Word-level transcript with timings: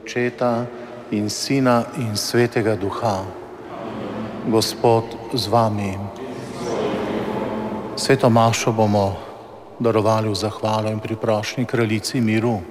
Očeta 0.00 0.64
in 1.12 1.28
Sina 1.28 1.84
in 2.00 2.16
Svetega 2.16 2.72
Duha. 2.72 3.20
Gospod 4.48 5.04
z 5.36 5.44
vami. 5.52 5.92
Sveto 8.00 8.32
Mašo 8.32 8.72
bomo 8.72 9.20
darovali 9.76 10.32
v 10.32 10.36
zahvalo 10.40 10.88
in 10.88 11.04
priprošnji 11.04 11.68
kraljici 11.68 12.16
miru. 12.16 12.64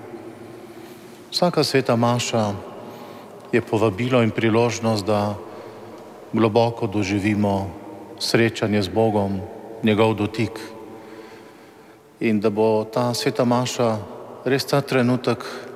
Vsaka 1.30 1.62
sveta 1.62 1.94
Maša 1.94 2.50
je 3.54 3.62
povabilo 3.62 4.26
in 4.26 4.34
priložnost, 4.34 5.06
da 5.06 5.38
globoko 6.34 6.90
doživimo 6.90 7.70
srečanje 8.18 8.82
z 8.82 8.90
Bogom, 8.90 9.38
njegov 9.86 10.18
dotik. 10.18 10.58
In 12.26 12.42
da 12.42 12.50
bo 12.50 12.90
ta 12.90 13.14
sveta 13.14 13.46
Maša 13.46 14.02
res 14.50 14.66
ta 14.66 14.82
trenutek 14.82 15.69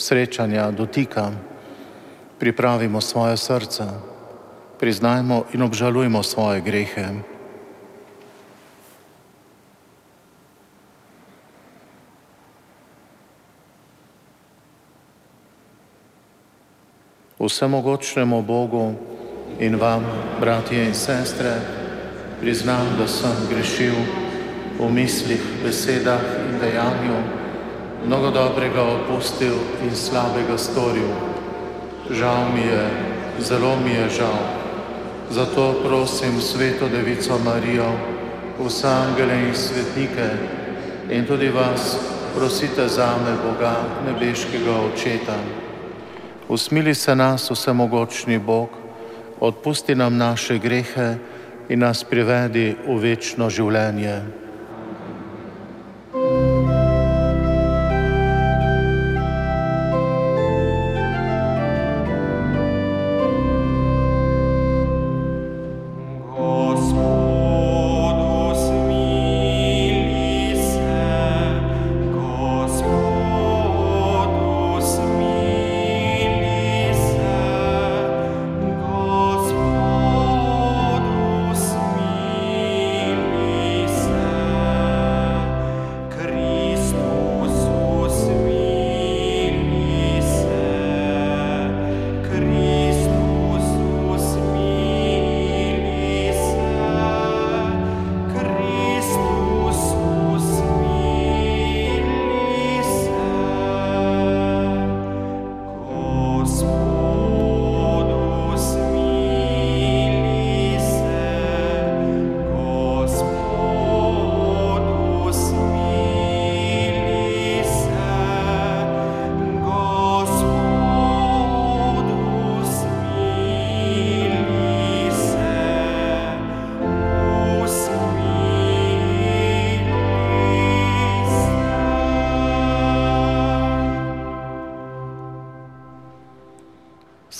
srečanja, 0.00 0.70
dotika, 0.70 1.30
pripravimo 2.38 3.00
svoje 3.00 3.36
srce, 3.36 3.84
priznajmo 4.80 5.44
in 5.52 5.62
obžalujmo 5.62 6.22
svoje 6.22 6.60
grehe. 6.60 7.20
Vsemogočnemu 17.40 18.42
Bogu 18.42 18.92
in 19.60 19.76
vam, 19.76 20.04
bratje 20.40 20.84
in 20.88 20.94
sestre, 20.94 21.56
priznam, 22.40 22.96
da 22.98 23.08
sem 23.08 23.36
grešil 23.48 23.96
v 24.80 24.88
mislih, 24.92 25.40
besedah 25.64 26.20
in 26.20 26.60
dejanju, 26.60 27.16
mnogo 28.06 28.30
dobrega 28.30 28.82
opustil 28.82 29.54
in 29.84 29.96
slabega 29.96 30.58
storil. 30.58 31.10
Žal 32.10 32.52
mi 32.54 32.60
je, 32.60 32.84
zelo 33.38 33.76
mi 33.84 33.90
je 33.90 34.08
žal. 34.08 34.40
Zato 35.30 35.74
prosim 35.84 36.40
Sveto 36.40 36.88
Devico 36.88 37.38
Marijo, 37.38 37.92
vse 38.58 38.88
angele 38.88 39.48
in 39.48 39.54
svetnike 39.54 40.28
in 41.10 41.26
tudi 41.26 41.48
vas, 41.48 41.98
prosite 42.34 42.88
za 42.88 43.14
me 43.24 43.36
Boga, 43.44 43.76
nebeškega 44.06 44.74
Očeta. 44.90 45.36
Usmili 46.48 46.94
se 46.94 47.14
nas, 47.14 47.50
vsemogočni 47.50 48.38
Bog, 48.38 48.68
odpusti 49.40 49.94
nam 49.94 50.16
naše 50.16 50.58
grehe 50.58 51.14
in 51.68 51.78
nas 51.78 52.04
privedi 52.04 52.74
v 52.86 52.98
večno 52.98 53.50
življenje. 53.50 54.20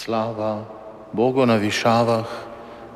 Slava 0.01 0.65
Bogu 1.13 1.45
na 1.47 1.57
višavah 1.61 2.25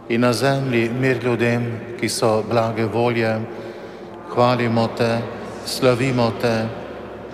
in 0.09 0.21
na 0.21 0.33
zemlji 0.33 0.89
mir 1.01 1.21
ljudem, 1.25 1.65
ki 2.01 2.09
so 2.09 2.43
blage 2.51 2.85
volje. 2.85 3.41
Hvalimo 4.33 4.87
te, 4.97 5.19
slavimo 5.67 6.31
te, 6.41 6.69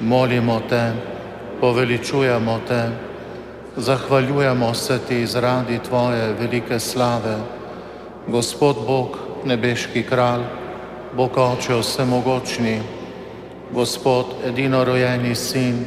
molimo 0.00 0.60
te, 0.68 0.92
poveličujemo 1.60 2.58
te, 2.68 2.82
zahvaljujemo 3.76 4.74
se 4.74 4.98
ti 5.08 5.26
zaradi 5.26 5.78
tvoje 5.78 6.34
velike 6.40 6.78
slave. 6.80 7.36
Gospod 8.26 8.76
Bog, 8.86 9.18
nebeški 9.44 10.02
kralj, 10.02 10.42
Bog 11.16 11.38
oče 11.38 11.78
vsemogočni, 11.78 12.80
Gospod 13.72 14.26
edino 14.46 14.84
rojeni 14.84 15.34
sin, 15.34 15.84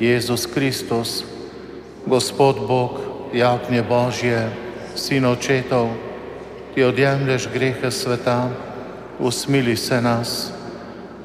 Jezus 0.00 0.46
Kristus, 0.46 1.24
Gospod 2.06 2.56
Bog, 2.68 3.05
jagnje 3.36 3.82
Božje, 3.82 4.48
sin 4.96 5.24
očetov, 5.24 5.88
ti 6.74 6.84
odjemlješ 6.84 7.48
grehe 7.52 7.90
sveta, 7.90 8.48
usmili 9.18 9.76
se 9.76 10.00
nas, 10.00 10.50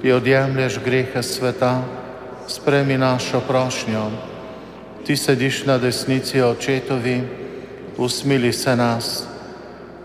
ti 0.02 0.12
odjemlješ 0.12 0.80
grehe 0.86 1.24
sveta, 1.24 1.82
spremi 2.48 2.98
našo 2.98 3.40
prošnjo, 3.40 4.12
ti 5.06 5.18
sediš 5.18 5.66
na 5.66 5.78
desnici 5.78 6.42
očetovi, 6.42 7.22
usmili 7.98 8.54
se 8.54 8.76
nas, 8.76 9.24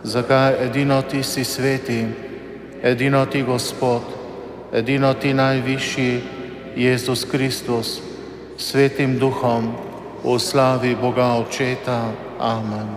zakaj 0.03 0.65
edino 0.65 1.03
ti 1.03 1.23
si 1.23 1.45
sveti, 1.45 2.07
edino 2.83 3.27
ti 3.27 3.43
Gospod, 3.43 4.03
edino 4.73 5.15
ti 5.15 5.35
najvišji 5.35 6.23
Jezus 6.77 7.25
Kristus, 7.25 8.01
svetim 8.59 9.19
duhom, 9.19 9.86
v 10.25 10.39
slavi 10.39 10.97
Boga 10.97 11.37
Očeta. 11.37 12.13
Amen. 12.41 12.89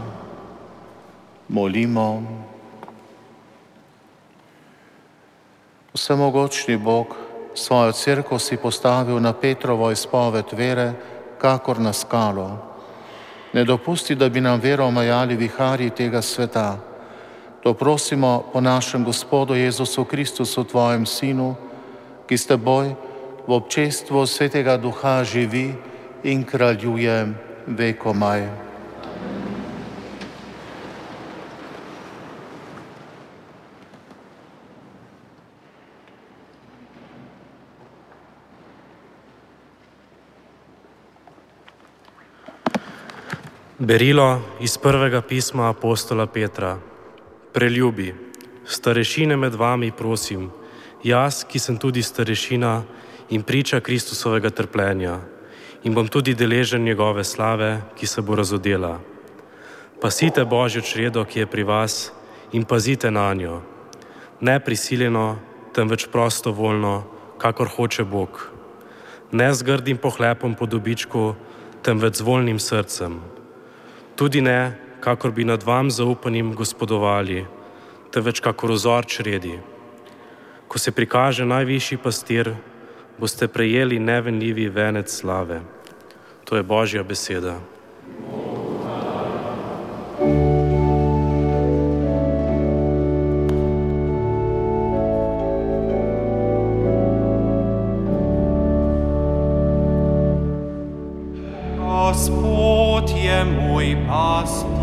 Molimo. 1.50 2.24
Vsemogočni 5.94 6.78
Bog, 6.78 7.16
svojo 7.56 7.92
crkvo 7.92 8.40
si 8.40 8.58
postavil 8.58 9.20
na 9.20 9.34
Petrovo 9.34 9.92
izpoved 9.92 10.46
vere, 10.54 10.94
kakor 11.42 11.80
na 11.80 11.94
skalo. 11.94 12.60
Ne 13.54 13.66
dopusti, 13.66 14.16
da 14.16 14.30
bi 14.30 14.42
nam 14.42 14.62
vero 14.62 14.86
omajali 14.86 15.36
viharji 15.36 15.90
tega 15.90 16.22
sveta. 16.22 16.78
To 17.64 17.74
prosimo 17.74 18.46
po 18.54 18.62
našem 18.62 19.04
Gospodu 19.04 19.56
Jezusu 19.56 20.06
Kristusu, 20.06 20.64
Tvojem 20.64 21.06
Sinu, 21.06 21.56
ki 22.28 22.38
ste 22.38 22.56
boj 22.56 22.94
v 23.48 23.52
občestvu 23.52 24.24
Svetega 24.30 24.78
Duha 24.78 25.24
živi 25.26 25.74
in 26.24 26.44
kraljuje 26.44 27.34
vekomaj. 27.68 28.50
Berilo 43.80 44.42
iz 44.60 44.78
prvega 44.78 45.22
pisma 45.22 45.70
apostola 45.70 46.26
Petra. 46.28 46.78
Preljubi, 47.54 48.16
starešine 48.66 49.38
med 49.38 49.56
vami 49.56 49.92
prosim, 49.92 50.52
jaz, 51.04 51.44
ki 51.44 51.60
sem 51.60 51.78
tudi 51.78 52.04
starešina 52.04 52.84
in 53.30 53.44
priča 53.44 53.80
Kristusovega 53.80 54.50
trpljenja 54.50 55.20
in 55.84 55.94
bom 55.94 56.08
tudi 56.08 56.36
deležen 56.36 56.84
njegove 56.84 57.24
slave, 57.24 57.82
ki 57.96 58.08
se 58.08 58.22
bo 58.22 58.36
razodela. 58.36 59.00
Pasite 60.02 60.46
božjo 60.46 60.82
čredo, 60.82 61.26
ki 61.26 61.40
je 61.40 61.46
pri 61.48 61.64
vas, 61.64 62.12
in 62.52 62.66
pazite 62.66 63.12
na 63.12 63.34
njo, 63.34 63.62
ne 64.42 64.60
prisiljeno, 64.60 65.40
temveč 65.74 66.08
prostovoljno, 66.12 67.04
kakor 67.38 67.68
hoče 67.68 68.04
Bog. 68.04 68.52
Ne 69.32 69.54
z 69.54 69.64
grdim 69.64 69.98
pohlepom 69.98 70.56
po 70.56 70.66
dobičku, 70.66 71.36
temveč 71.84 72.16
z 72.16 72.22
voljnim 72.22 72.60
srcem. 72.60 73.20
Tudi 74.16 74.42
ne, 74.42 74.76
kakor 75.00 75.32
bi 75.32 75.44
nad 75.44 75.64
vam 75.64 75.92
zaupanim 75.92 76.54
gospodovali, 76.56 77.46
temveč 78.12 78.40
kakor 78.40 78.72
ozor 78.72 79.06
čredi. 79.06 79.60
Ko 80.68 80.80
se 80.80 80.92
prikaže 80.92 81.46
najvišji 81.46 81.98
pastir, 81.98 82.54
boste 83.20 83.48
prejeli 83.48 84.00
nevenljivi 84.00 84.70
venec 84.70 85.12
slave. 85.12 85.62
To 86.46 86.56
je 86.56 86.64
Božja 86.64 87.04
beseda. 87.04 87.60
Gospod 101.78 103.10
je 103.24 103.46
moj 103.46 103.98
pastor. 104.08 104.79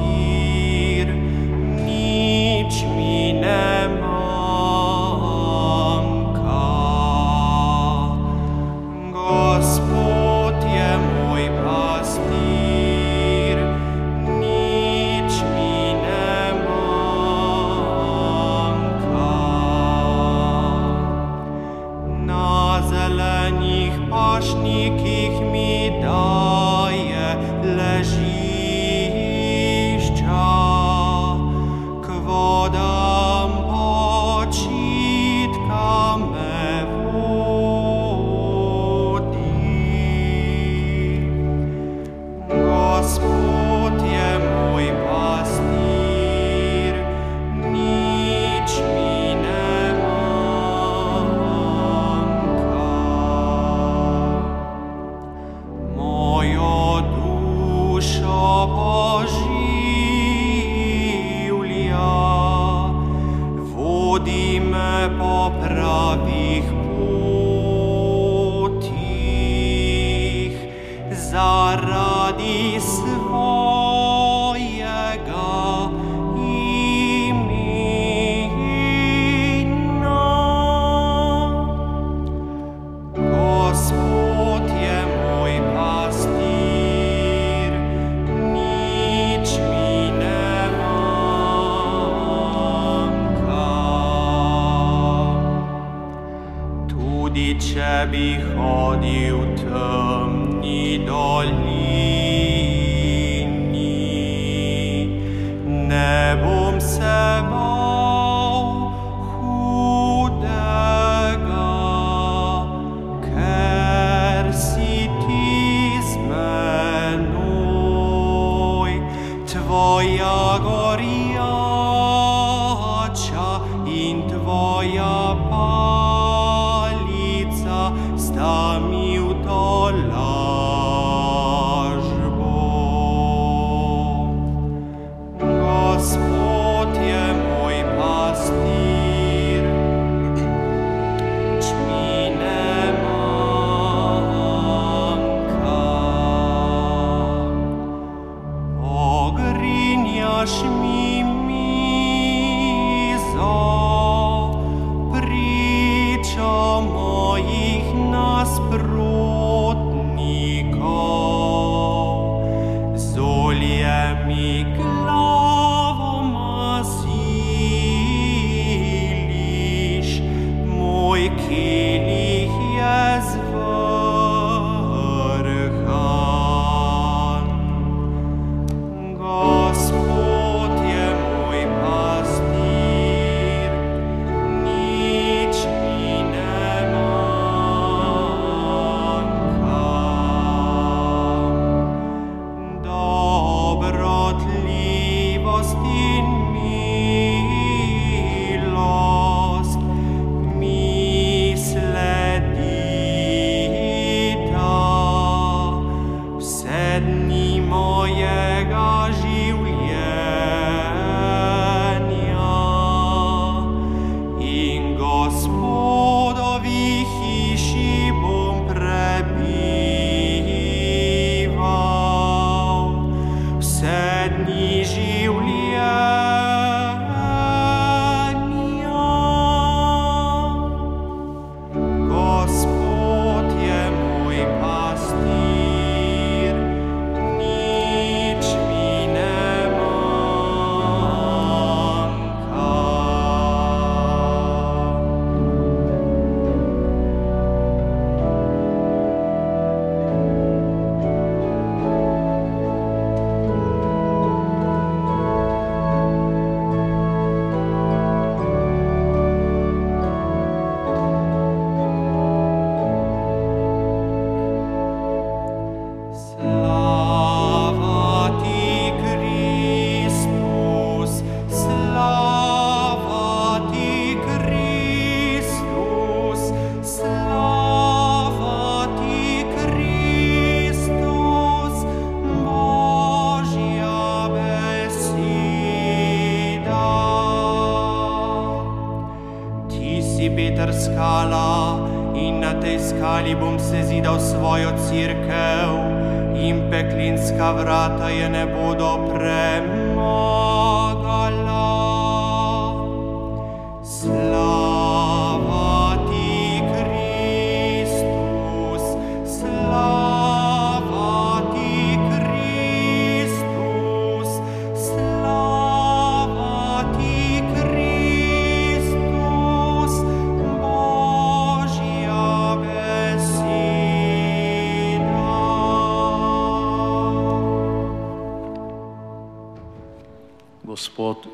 Christi. 235.07 235.46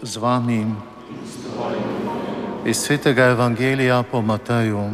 Z 0.02 0.16
vami. 0.16 0.66
Iz 2.66 2.76
svetega 2.76 3.24
evangelija 3.24 4.02
po 4.02 4.22
Mateju. 4.22 4.90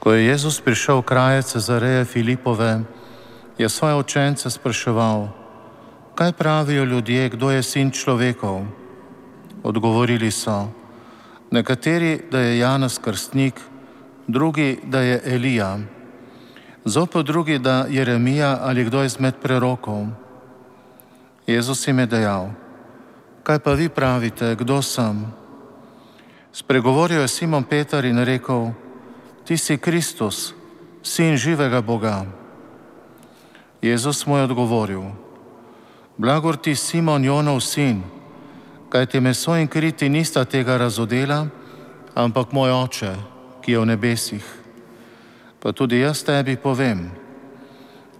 Ko 0.00 0.12
je 0.12 0.26
Jezus 0.26 0.60
prišel 0.60 1.04
v 1.04 1.08
kraje 1.12 1.42
Cezareje 1.42 2.04
Filipove, 2.04 2.80
je 3.60 3.68
svoje 3.68 3.94
učence 3.94 4.50
spraševal, 4.50 5.28
kaj 6.16 6.32
pravijo 6.32 6.84
ljudje, 6.84 7.28
kdo 7.28 7.50
je 7.50 7.62
sin 7.62 7.90
človekov. 7.92 8.64
Odgovorili 9.62 10.30
so, 10.32 10.72
nekateri, 11.52 12.24
da 12.32 12.40
je 12.40 12.58
Janus 12.58 12.98
Krstnik, 12.98 13.60
drugi, 14.26 14.80
da 14.84 15.00
je 15.00 15.20
Elija, 15.24 15.78
zopet 16.84 17.26
drugi, 17.26 17.58
da 17.58 17.84
je 17.84 18.00
Jeremija 18.00 18.58
ali 18.64 18.84
kdo 18.84 19.04
izmed 19.04 19.36
prerokov. 19.42 20.29
Jezus 21.50 21.82
jim 21.86 21.98
je 21.98 22.06
dejal, 22.06 22.54
kaj 23.42 23.58
pa 23.58 23.74
vi 23.74 23.90
pravite, 23.90 24.54
kdo 24.54 24.78
sem? 24.82 25.26
Spregovoril 26.54 27.26
je 27.26 27.28
Simon 27.28 27.66
Peter 27.66 28.04
in 28.06 28.22
rekel, 28.22 28.70
ti 29.42 29.58
si 29.58 29.74
Kristus, 29.78 30.54
sin 31.02 31.34
živega 31.34 31.82
Boga. 31.82 32.22
Jezus 33.82 34.26
mu 34.26 34.38
je 34.38 34.46
odgovoril, 34.46 35.10
blagor 36.14 36.54
ti 36.54 36.78
Simon 36.78 37.24
Jonov 37.24 37.58
sin, 37.66 38.06
kaj 38.86 39.06
ti 39.10 39.18
meso 39.20 39.56
in 39.58 39.66
kriti 39.66 40.06
nista 40.08 40.44
tega 40.44 40.78
razodela, 40.78 41.50
ampak 42.14 42.54
moj 42.54 42.70
oče, 42.70 43.14
ki 43.62 43.72
je 43.74 43.78
v 43.78 43.90
nebesih. 43.90 44.46
Pa 45.58 45.74
tudi 45.74 45.98
jaz 45.98 46.22
tebi 46.22 46.54
povem, 46.54 47.10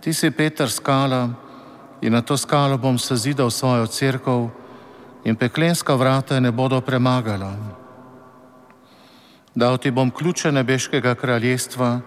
ti 0.03 0.11
si 0.11 0.31
Peter 0.35 0.67
skala 0.67 1.50
in 2.01 2.13
na 2.13 2.23
to 2.23 2.37
skalo 2.37 2.79
bom 2.79 2.99
sezidal 2.99 3.51
svojo 3.51 3.87
crkvo, 3.87 4.51
in 5.25 5.37
peklenska 5.37 5.95
vrata 5.95 6.41
ne 6.41 6.53
bodo 6.53 6.81
premagala. 6.81 7.57
Dal 9.55 9.79
ti 9.79 9.91
bom 9.91 10.11
ključe 10.11 10.53
nebeškega 10.53 11.15
kraljestva, 11.15 12.01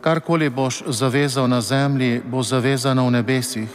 karkoli 0.00 0.50
boš 0.50 0.82
zavezal 0.86 1.48
na 1.48 1.60
zemlji, 1.60 2.22
bo 2.24 2.42
zavezano 2.42 3.06
v 3.06 3.10
nebesih, 3.10 3.68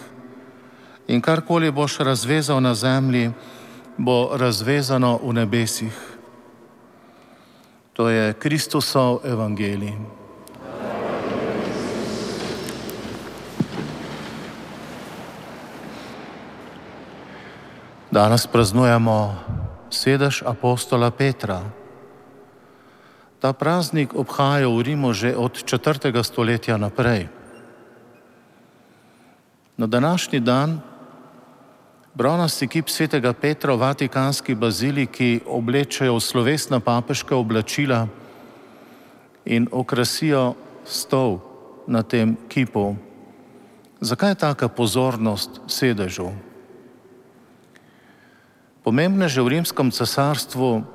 in 1.08 1.22
karkoli 1.22 1.72
boš 1.72 2.00
razvezal 2.00 2.62
na 2.62 2.74
zemlji, 2.74 3.32
bo 3.98 4.30
razvezano 4.34 5.20
v 5.24 5.34
nebesih. 5.34 5.96
To 7.94 8.10
je 8.10 8.34
Kristusov 8.34 9.20
evangelij. 9.24 10.25
Danes 18.16 18.48
praznujemo 18.48 19.36
sedež 19.92 20.48
apostola 20.48 21.12
Petra. 21.12 21.60
Ta 23.44 23.52
praznik 23.52 24.16
obhajajo 24.16 24.72
v 24.72 24.82
Rimu 24.88 25.12
že 25.12 25.36
od 25.36 25.52
4. 25.52 26.16
stoletja 26.24 26.80
naprej. 26.80 27.28
Na 29.76 29.84
današnji 29.84 30.40
dan 30.40 30.80
bronasti 32.16 32.72
kip 32.72 32.88
svetega 32.88 33.36
Petra 33.36 33.76
v 33.76 33.84
Vatikanski 33.84 34.56
baziliki 34.56 35.44
oblečajo 35.44 36.16
v 36.16 36.24
slovesna 36.24 36.80
papeška 36.80 37.36
oblačila 37.36 38.08
in 39.44 39.68
okrasijo 39.68 40.56
stol 40.88 41.44
na 41.84 42.00
tem 42.00 42.40
kipu. 42.48 42.96
Zakaj 44.00 44.32
je 44.32 44.36
taka 44.40 44.72
pozornost 44.72 45.68
sedežu? 45.68 46.32
Pomembneže 48.86 49.42
v 49.42 49.58
rimskem 49.58 49.90
cesarstvu 49.90 50.86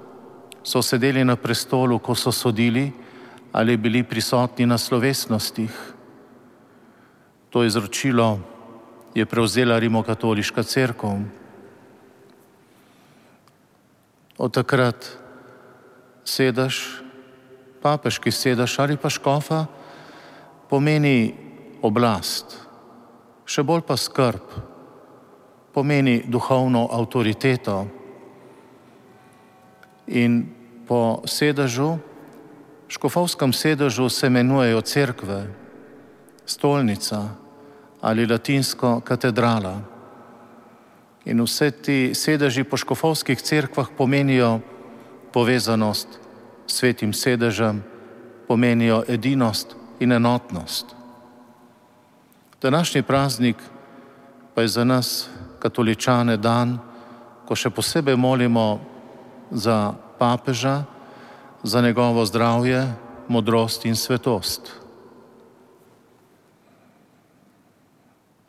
so 0.62 0.78
sedeli 0.78 1.26
na 1.26 1.34
prestolu, 1.34 1.98
ko 1.98 2.14
so 2.14 2.30
sodili 2.30 2.94
ali 3.50 3.74
bili 3.74 4.06
prisotni 4.06 4.62
na 4.62 4.78
slovesnostih. 4.78 5.74
To 7.50 7.66
izročilo 7.66 8.38
je 9.10 9.26
prevzela 9.26 9.74
rimokatoliška 9.78 10.62
crkva. 10.62 11.18
Od 14.38 14.54
takrat 14.54 15.10
sedaš, 16.22 17.02
papeški 17.82 18.30
sedaš 18.30 18.78
ali 18.78 18.94
pa 18.94 19.10
škofa, 19.10 19.66
pomeni 20.70 21.34
oblast, 21.82 22.54
še 23.50 23.66
bolj 23.66 23.82
pa 23.82 23.98
skrb, 23.98 24.69
pomeni 25.80 26.20
duhovno 26.28 26.92
avtoriteto. 26.92 27.88
In 30.12 30.44
po 30.84 31.24
sedežu, 31.24 31.96
škofovskem 32.84 33.52
sedežu 33.56 34.08
se 34.12 34.28
imenujejo 34.28 34.80
cerkve, 34.84 35.40
stolnica 36.44 37.32
ali 38.00 38.28
latinsko 38.28 39.00
katedrala. 39.00 39.80
In 41.24 41.40
vse 41.40 41.70
ti 41.70 42.12
sedeži 42.12 42.64
po 42.64 42.76
škofovskih 42.76 43.40
cerkvah 43.40 43.88
pomenijo 43.96 44.60
povezanost 45.32 46.08
s 46.66 46.76
svetim 46.76 47.16
sedežem, 47.16 47.80
pomenijo 48.48 49.00
edinost 49.08 49.76
in 50.00 50.12
enotnost. 50.12 50.92
Današnji 52.60 53.02
praznik 53.02 53.56
pa 54.54 54.62
je 54.62 54.68
za 54.68 54.84
nas 54.84 55.30
katoličane 55.60 56.36
dan, 56.36 56.78
ko 57.46 57.54
še 57.54 57.70
posebej 57.70 58.16
molimo 58.16 58.80
za 59.50 59.92
papeža, 60.18 60.84
za 61.62 61.80
njegovo 61.80 62.24
zdravje, 62.26 62.86
modrost 63.28 63.84
in 63.84 63.96
svetost. 63.96 64.72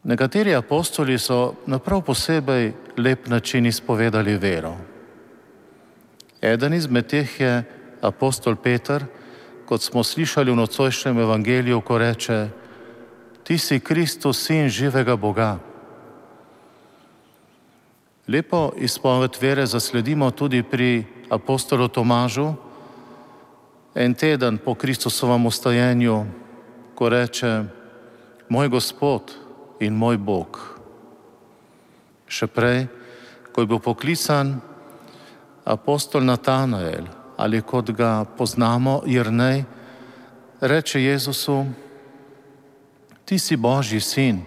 Nekateri 0.03 0.55
apostoli 0.55 1.19
so 1.19 1.53
na 1.65 1.79
prav 1.79 2.01
posebej 2.01 2.73
lep 2.97 3.27
način 3.27 3.65
izpovedali 3.65 4.37
vero. 4.37 4.73
Eden 6.41 6.73
izmed 6.73 7.05
teh 7.07 7.39
je 7.39 7.63
apostol 8.01 8.55
Peter, 8.55 9.05
kot 9.65 9.81
smo 9.81 10.03
slišali 10.03 10.51
v 10.51 10.55
nocojšnjem 10.55 11.19
evangeliju, 11.19 11.81
ko 11.81 11.97
reče: 11.97 12.49
Ti 13.43 13.57
si 13.57 13.79
Kristus, 13.79 14.41
sin 14.45 14.69
živega 14.69 15.15
Boga. 15.15 15.70
Lepo 18.27 18.71
izpoved 18.77 19.37
vere 19.41 19.65
zasledimo 19.65 20.31
tudi 20.31 20.63
pri 20.63 21.05
apostolu 21.29 21.87
Tomažu, 21.87 22.53
en 23.95 24.13
teden 24.13 24.57
po 24.57 24.75
Kristusovem 24.75 25.45
ustajenju, 25.45 26.25
ko 26.95 27.09
reče: 27.09 27.63
Moj 28.49 28.67
Gospod 28.69 29.31
in 29.79 29.93
moj 29.97 30.17
Bog. 30.17 30.59
Še 32.27 32.47
prej, 32.47 32.85
ko 33.51 33.61
je 33.61 33.67
bil 33.67 33.79
poklican 33.79 34.59
apostol 35.65 36.23
Natanael 36.23 37.09
ali 37.37 37.61
kot 37.61 37.89
ga 37.91 38.21
poznamo, 38.37 39.01
Jrnej, 39.05 39.65
reče 40.61 41.01
Jezusu: 41.01 41.65
Ti 43.25 43.39
si 43.39 43.57
Božji 43.57 43.99
sin, 43.99 44.45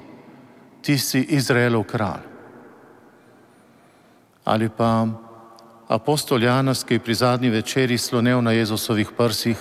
ti 0.82 0.98
si 0.98 1.26
Izraelov 1.34 1.84
kralj 1.90 2.33
ali 4.44 4.68
pa 4.68 5.06
apostol 5.88 6.42
Janas, 6.42 6.84
ki 6.84 6.94
je 6.94 7.00
pri 7.00 7.14
zadnji 7.14 7.50
večeri 7.50 7.98
slonil 7.98 8.42
na 8.42 8.52
Jezusovih 8.52 9.10
prsih, 9.16 9.58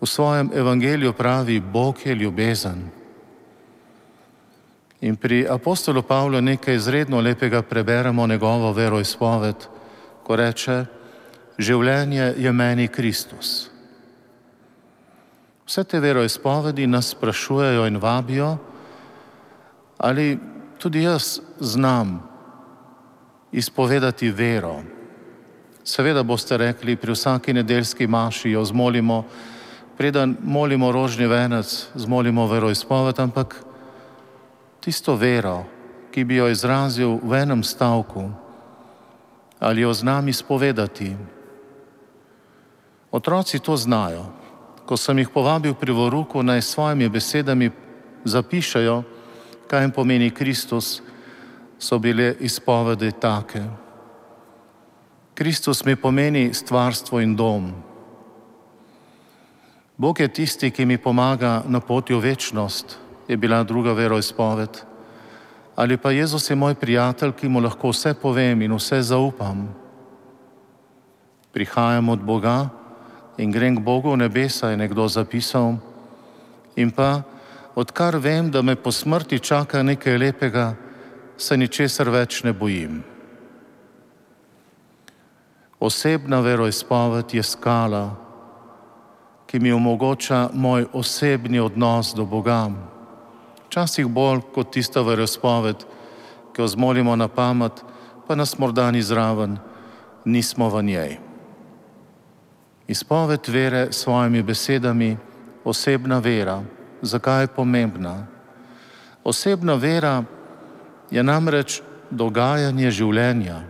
v 0.00 0.06
svojem 0.06 0.50
evangeliju 0.54 1.12
pravi, 1.12 1.60
Bog 1.60 1.96
je 2.04 2.14
ljubezen. 2.14 2.90
In 5.00 5.16
pri 5.16 5.46
apostolu 5.48 6.02
Pavlu 6.02 6.40
nekaj 6.40 6.74
izredno 6.74 7.20
lepega 7.20 7.62
preberemo 7.62 8.26
njegovo 8.26 8.72
veroizpoved, 8.72 9.56
ko 10.22 10.36
reče, 10.36 10.84
življenje 11.58 12.34
je 12.36 12.52
meni 12.52 12.88
Kristus. 12.88 13.70
Vse 15.66 15.84
te 15.84 16.00
veroizpovedi 16.00 16.86
nas 16.86 17.10
sprašujejo 17.10 17.86
in 17.86 17.96
vabijo, 17.96 18.56
ali 19.98 20.38
tudi 20.78 21.02
jaz 21.02 21.40
znam 21.60 22.35
izpovedati 23.56 24.30
vero. 24.30 24.82
Seveda 25.84 26.22
boste 26.22 26.56
rekli, 26.56 26.96
pri 26.96 27.12
vsaki 27.12 27.52
nedeljski 27.56 28.06
maši 28.06 28.50
jo 28.50 28.64
zmolimo, 28.64 29.24
preden 29.96 30.36
molimo 30.44 30.92
rožni 30.92 31.26
venec, 31.26 31.88
zmolimo 31.94 32.46
veroizpoved, 32.46 33.20
ampak 33.20 33.56
tisto 34.84 35.16
vero, 35.16 35.64
ki 36.12 36.24
bi 36.24 36.36
jo 36.36 36.50
izrazil 36.52 37.16
v 37.22 37.40
enem 37.42 37.64
stavku, 37.64 38.28
ali 39.60 39.80
jo 39.80 39.92
znam 39.94 40.28
izpovedati. 40.28 41.16
Otroci 43.10 43.58
to 43.58 43.76
znajo. 43.76 44.26
Ko 44.86 44.96
sem 44.96 45.18
jih 45.18 45.30
povabil 45.32 45.74
pri 45.74 45.92
voruku, 45.92 46.42
naj 46.42 46.62
s 46.62 46.76
svojimi 46.76 47.08
besedami 47.08 47.70
zapišajo, 48.24 49.02
kaj 49.66 49.82
jim 49.82 49.90
pomeni 49.90 50.30
Kristus, 50.30 51.00
so 51.78 51.98
bile 51.98 52.34
izpovedi 52.40 53.12
take. 53.12 53.62
Kristus 55.34 55.84
mi 55.84 55.96
pomeni 55.96 56.54
stvarstvo 56.54 57.20
in 57.20 57.36
dom. 57.36 57.72
Bog 59.96 60.20
je 60.20 60.28
tisti, 60.28 60.70
ki 60.70 60.86
mi 60.86 60.98
pomaga 60.98 61.62
na 61.68 61.80
poti 61.80 62.14
v 62.14 62.20
večnost, 62.20 62.98
je 63.28 63.36
bila 63.36 63.62
druga 63.62 63.92
veroizpoved. 63.92 64.84
Ali 65.76 65.96
pa 65.96 66.10
Jezus 66.10 66.50
je 66.50 66.56
moj 66.56 66.74
prijatelj, 66.74 67.32
ki 67.32 67.48
mu 67.48 67.60
lahko 67.60 67.92
vse 67.92 68.14
povem 68.14 68.62
in 68.62 68.72
vse 68.72 69.02
zaupam. 69.02 69.68
Prihajam 71.52 72.08
od 72.08 72.20
Boga 72.20 72.68
in 73.36 73.52
grem 73.52 73.76
k 73.76 73.84
Bogu 73.84 74.12
v 74.12 74.16
nebesa, 74.16 74.70
je 74.70 74.76
nekdo 74.76 75.08
zapisal. 75.08 75.76
In 76.76 76.90
pa, 76.90 77.22
odkar 77.74 78.16
vem, 78.16 78.50
da 78.50 78.62
me 78.62 78.76
po 78.76 78.92
smrti 78.92 79.40
čaka 79.40 79.82
nekaj 79.82 80.18
lepega, 80.18 80.85
se 81.36 81.56
ničesar 81.56 82.08
več 82.10 82.42
ne 82.44 82.52
bojim. 82.52 83.02
Osebna 85.80 86.40
veroizpoved 86.40 87.34
je 87.34 87.42
skala, 87.42 88.16
ki 89.46 89.60
mi 89.60 89.72
omogoča 89.72 90.48
moj 90.52 90.86
osebni 90.92 91.60
odnos 91.60 92.14
do 92.16 92.24
Boga. 92.24 92.70
Včasih 93.66 94.06
bolj 94.06 94.40
kot 94.54 94.72
tista 94.72 95.02
veroizpoved, 95.04 95.84
ki 96.54 96.62
jo 96.62 96.68
zmolimo 96.68 97.16
na 97.16 97.28
pamet, 97.28 97.84
pa 98.26 98.34
nas 98.34 98.58
morda 98.58 98.90
ni 98.90 99.02
zraven, 99.02 99.58
nismo 100.24 100.68
v 100.68 100.82
njej. 100.82 101.18
Izpoved 102.88 103.48
vere 103.48 103.92
s 103.92 104.02
svojimi 104.02 104.42
besedami, 104.42 105.16
osebna 105.64 106.18
vera, 106.18 106.62
zakaj 107.02 107.42
je 107.42 107.46
pomembna? 107.46 108.26
Osebna 109.24 109.74
vera 109.74 110.22
je 111.10 111.22
namreč 111.22 111.80
dogajanje 112.10 112.90
življenja. 112.90 113.60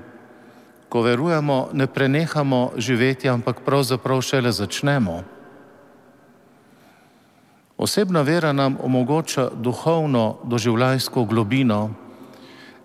Ko 0.88 1.03
verujemo, 1.03 1.68
ne 1.72 1.87
prenehamo 1.87 2.77
živeti, 2.77 3.29
ampak 3.29 3.64
pravzaprav 3.66 4.22
šele 4.22 4.53
začnemo. 4.53 5.22
Osebna 7.77 8.22
vera 8.22 8.53
nam 8.53 8.79
omogoča 8.81 9.51
duhovno 9.53 10.38
doživljajsko 10.44 11.25
globino 11.25 11.90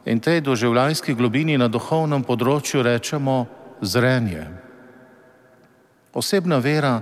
in 0.06 0.20
tej 0.20 0.42
doživljajski 0.42 1.14
globini 1.14 1.58
na 1.58 1.70
duhovnem 1.72 2.26
področju 2.28 2.84
rečemo 2.84 3.46
zrenje. 3.82 4.50
Osebna 6.12 6.58
vera 6.60 7.00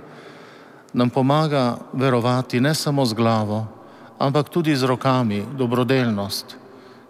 nam 0.94 1.10
pomaga 1.10 1.80
verovati 1.94 2.60
ne 2.62 2.76
samo 2.76 3.06
z 3.06 3.18
glavo, 3.18 3.66
ampak 4.20 4.50
tudi 4.54 4.76
z 4.76 4.86
rokami, 4.86 5.42
dobrodelnost 5.58 6.60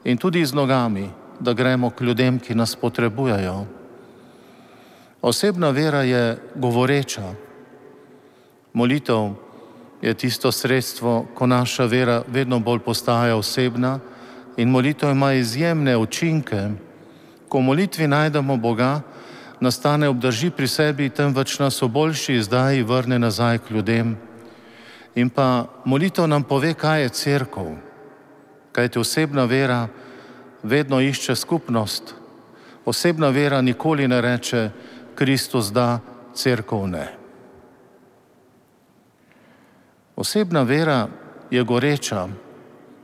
in 0.04 0.18
tudi 0.18 0.46
z 0.46 0.54
nogami, 0.54 1.10
da 1.40 1.54
gremo 1.54 1.90
k 1.90 2.02
ljudem, 2.02 2.40
ki 2.40 2.56
nas 2.56 2.76
potrebujejo. 2.76 3.66
Osebna 5.22 5.70
vera 5.70 6.04
je 6.04 6.38
govoreča. 6.56 7.34
Molitev 8.74 9.36
je 10.02 10.14
tisto 10.14 10.52
sredstvo, 10.52 11.26
ko 11.36 11.48
naša 11.48 11.86
vera 11.86 12.22
vedno 12.28 12.60
bolj 12.60 12.80
postaja 12.80 13.36
osebna 13.36 14.00
in 14.58 14.70
molitev 14.70 15.12
ima 15.12 15.34
izjemne 15.34 15.98
učinke. 15.98 16.70
Ko 17.50 17.58
v 17.58 17.62
molitvi 17.62 18.08
najdemo 18.08 18.58
Boga, 18.58 19.02
nastane 19.60 20.08
obdrži 20.08 20.50
pri 20.50 20.68
sebi, 20.68 21.10
temveč 21.10 21.60
nas 21.60 21.82
v 21.82 21.88
boljši 21.88 22.34
izdaji 22.34 22.84
vrne 22.84 23.20
nazaj 23.20 23.58
k 23.58 23.72
ljudem. 23.72 24.18
In 25.16 25.30
pa 25.30 25.66
molitev 25.86 26.28
nam 26.28 26.44
pove, 26.44 26.74
kaj 26.74 27.02
je 27.02 27.10
crkva 27.10 27.89
kajti 28.80 29.00
osebna 29.00 29.44
vera 29.46 29.88
vedno 30.64 31.02
išče 31.02 31.36
skupnost. 31.36 32.16
Osebna 32.86 33.30
vera 33.30 33.62
nikoli 33.62 34.08
ne 34.08 34.22
reče, 34.22 34.70
Kristus 35.16 35.72
da, 35.76 36.00
crkv 36.34 36.88
ne. 36.88 37.08
Osebna 40.16 40.64
vera 40.64 41.08
je 41.52 41.64
goreča 41.64 42.28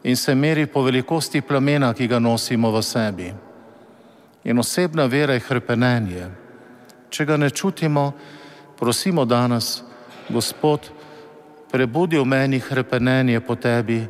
in 0.04 0.16
se 0.16 0.36
meri 0.36 0.66
po 0.66 0.82
velikosti 0.82 1.42
plamena, 1.42 1.94
ki 1.94 2.08
ga 2.08 2.20
nosimo 2.20 2.72
v 2.72 2.82
sebi. 2.82 3.34
In 4.44 4.60
osebna 4.60 5.06
vera 5.06 5.34
je 5.34 5.44
hrpenenje. 5.44 6.30
Če 7.10 7.26
ga 7.26 7.38
ne 7.38 7.50
čutimo, 7.50 8.14
prosimo 8.80 9.26
danes, 9.26 9.84
Gospod, 10.30 10.88
prebudi 11.72 12.18
v 12.18 12.26
meni 12.26 12.60
hrpenenje 12.60 13.40
po 13.40 13.56
tebi, 13.56 14.08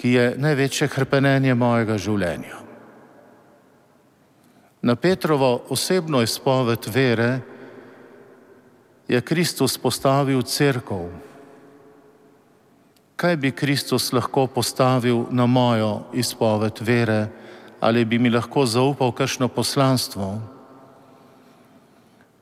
ki 0.00 0.16
je 0.16 0.24
največje 0.40 0.88
hrpenenje 0.88 1.52
mojega 1.52 1.98
življenja. 2.00 2.56
Na 4.80 4.96
Petrovo 4.96 5.66
osebno 5.68 6.22
izpoved 6.24 6.88
vere 6.88 7.42
je 9.04 9.20
Kristus 9.20 9.76
postavil 9.76 10.40
crkv. 10.40 11.02
Kaj 13.20 13.36
bi 13.36 13.52
Kristus 13.52 14.08
lahko 14.16 14.46
postavil 14.48 15.26
na 15.36 15.44
mojo 15.44 16.08
izpoved 16.16 16.80
vere, 16.80 17.28
ali 17.80 18.04
bi 18.08 18.16
mi 18.18 18.32
lahko 18.32 18.64
zaupal 18.64 19.12
kakšno 19.12 19.52
poslanstvo? 19.52 20.30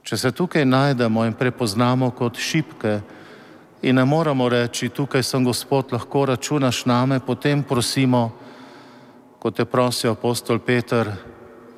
Če 0.07 0.17
se 0.17 0.31
tukaj 0.31 0.63
najdemo 0.63 1.27
in 1.27 1.35
prepoznamo 1.35 2.15
kot 2.15 2.39
šipke, 2.39 3.01
in 3.83 3.95
ne 3.97 4.05
moramo 4.05 4.49
reči, 4.49 4.89
tukaj 4.89 5.23
sem 5.23 5.45
Gospod, 5.45 5.93
lahko 5.93 6.25
računaš 6.25 6.85
name, 6.87 7.21
potem 7.21 7.63
prosimo, 7.63 8.33
kot 9.39 9.57
te 9.57 9.65
prosi 9.65 10.09
apostol 10.09 10.59
Peter, 10.59 11.13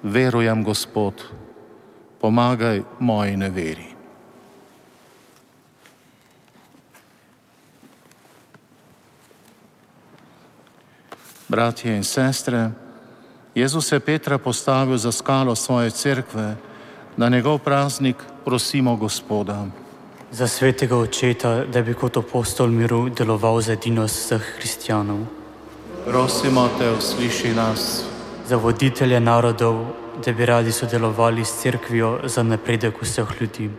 verujem 0.02 0.64
Gospod, 0.64 1.24
pomagaj 2.20 2.82
moji 2.98 3.36
neveri. 3.36 3.88
Bratje 11.48 11.96
in 11.96 12.04
sestre, 12.04 12.70
Jezus 13.54 13.92
je 13.92 14.00
Petra 14.00 14.38
postavil 14.38 14.96
za 14.96 15.12
skalo 15.12 15.56
svoje 15.56 15.90
cerkve, 15.90 16.56
na 17.16 17.28
njegov 17.28 17.58
praznik 17.58 18.16
prosimo 18.44 18.96
Gospoda 18.96 19.79
za 20.30 20.48
svetega 20.48 20.96
očeta, 20.96 21.64
da 21.64 21.82
bi 21.82 21.94
kot 21.94 22.16
apostol 22.16 22.68
miru 22.68 23.08
deloval 23.08 23.60
za 23.60 23.72
edinost 23.72 24.16
vseh 24.16 24.42
kristijanov. 24.58 25.18
Prosimo 26.06 26.68
te, 26.78 26.90
usliši 26.90 27.54
nas. 27.54 28.04
Za 28.46 28.56
voditelje 28.56 29.20
narodov, 29.20 29.84
da 30.24 30.32
bi 30.32 30.46
radi 30.46 30.72
sodelovali 30.72 31.44
s 31.44 31.62
crkvijo 31.62 32.20
za 32.24 32.42
napredek 32.42 33.02
vseh 33.02 33.26
ljudi. 33.40 33.70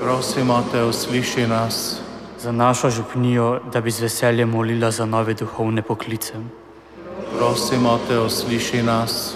Prosimo 0.00 0.64
te, 0.72 0.84
usliši 0.84 1.46
nas. 1.46 2.00
Za 2.38 2.52
našo 2.52 2.90
župnijo, 2.90 3.60
da 3.72 3.80
bi 3.80 3.90
z 3.90 4.00
veseljem 4.00 4.50
molila 4.50 4.90
za 4.90 5.06
nove 5.06 5.34
duhovne 5.34 5.82
poklice. 5.82 6.34
Prosimo 7.38 7.98
te, 8.08 8.18
usliši 8.18 8.82
nas. 8.82 9.34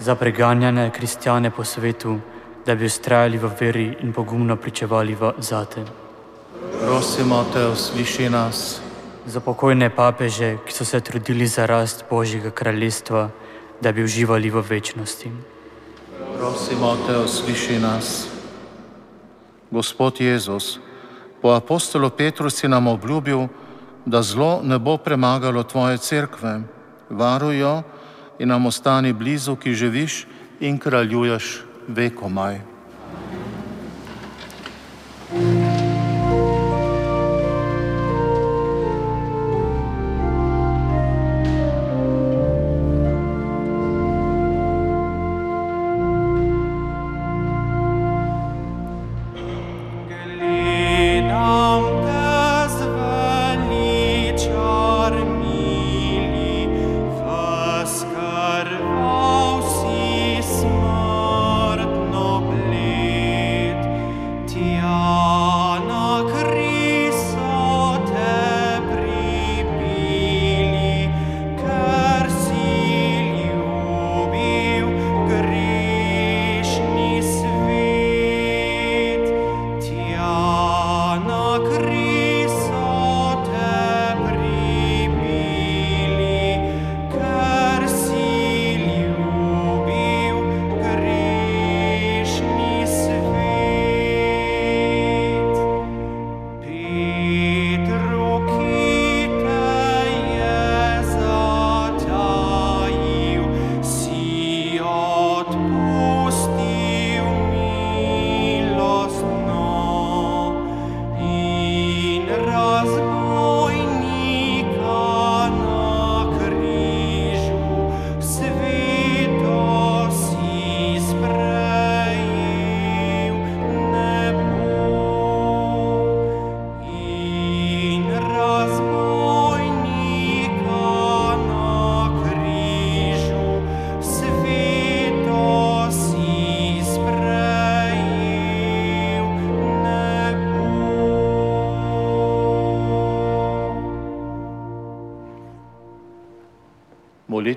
Za 0.00 0.14
preganjane 0.14 0.90
kristijane 0.90 1.50
po 1.50 1.64
svetu, 1.64 2.18
da 2.66 2.74
bi 2.74 2.84
ustrajali 2.84 3.38
v 3.38 3.50
veri 3.60 3.96
in 4.02 4.12
pogumno 4.12 4.56
pričevali 4.56 5.14
v 5.14 5.32
zate. 5.38 5.84
Prosimo 6.82 7.44
te, 7.52 7.66
usliši 7.66 8.30
nas. 8.30 8.80
Za 9.26 9.40
pokojne 9.40 9.90
papeže, 9.90 10.58
ki 10.66 10.72
so 10.72 10.84
se 10.84 11.00
trudili 11.00 11.46
za 11.46 11.66
rast 11.66 12.04
Božjega 12.10 12.50
kraljestva, 12.50 13.30
da 13.80 13.92
bi 13.92 14.02
uživali 14.02 14.50
v 14.50 14.62
večnosti. 14.66 15.30
Prosimo 16.38 16.96
te, 17.06 17.18
usliši 17.18 17.78
nas. 17.78 18.26
Gospod 19.70 20.20
Jezus, 20.20 20.78
po 21.42 21.54
apostolu 21.54 22.10
Petru 22.10 22.50
si 22.50 22.68
nam 22.68 22.86
obljubil, 22.86 23.46
da 24.06 24.22
zlo 24.22 24.60
ne 24.62 24.78
bo 24.78 24.96
premagalo 24.96 25.62
tvoje 25.62 25.98
cerkve. 25.98 26.62
Varujo 27.10 27.82
in 28.38 28.48
nam 28.48 28.66
ostani 28.66 29.12
blizu, 29.12 29.56
ki 29.56 29.74
živiš 29.74 30.26
in 30.60 30.78
kraljuješ 30.78 31.65
vedkom 31.86 32.32
meg. 32.32 32.75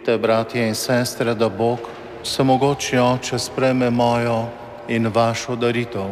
Molite, 0.10 0.22
bratje 0.22 0.68
in 0.68 0.76
sestre, 0.76 1.36
da 1.36 1.50
Bog, 1.50 1.80
samogočni 2.24 2.98
oče, 3.00 3.38
spreme 3.40 3.90
mojo 3.90 4.48
in 4.88 5.08
vašo 5.08 5.56
daritev. 5.56 6.10